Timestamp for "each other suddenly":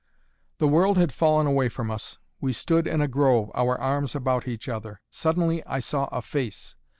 4.47-5.63